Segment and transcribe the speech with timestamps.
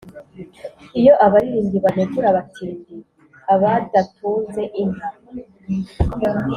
[0.99, 2.95] iyo abaririmbyi banegura abatindi
[3.53, 5.09] (abad atunze inka),